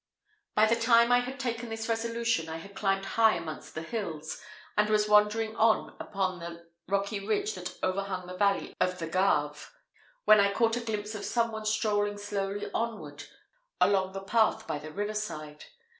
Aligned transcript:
By 0.55 0.65
the 0.65 0.75
time 0.75 1.11
I 1.11 1.19
had 1.19 1.39
taken 1.39 1.69
this 1.69 1.87
resolution, 1.87 2.49
I 2.49 2.57
had 2.57 2.73
climbed 2.73 3.05
high 3.05 3.35
amongst 3.35 3.75
the 3.75 3.83
hills, 3.83 4.41
and 4.75 4.89
was 4.89 5.07
wandering 5.07 5.55
on 5.55 5.95
upon 5.99 6.39
the 6.39 6.71
rocky 6.87 7.19
ridge 7.19 7.53
that 7.53 7.77
overhung 7.83 8.25
the 8.25 8.35
valley 8.35 8.75
of 8.79 8.97
the 8.97 9.05
Gave, 9.05 9.69
when 10.25 10.39
I 10.39 10.53
caught 10.53 10.75
a 10.75 10.79
glimpse 10.79 11.13
of 11.13 11.23
some 11.23 11.51
one 11.51 11.65
strolling 11.65 12.17
slowly 12.17 12.65
onward 12.73 13.25
along 13.79 14.13
the 14.13 14.21
path 14.23 14.65
by 14.65 14.79
the 14.79 14.91
riverside. 14.91 15.65